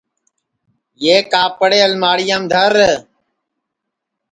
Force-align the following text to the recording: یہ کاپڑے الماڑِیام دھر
یہ 1.03 1.15
کاپڑے 1.31 1.79
الماڑِیام 1.87 2.43
دھر 2.51 2.73